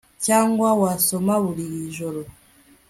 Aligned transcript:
cyangwa 0.25 0.67
wasoma 0.81 1.33
buri 1.43 1.65
joro 1.95 2.21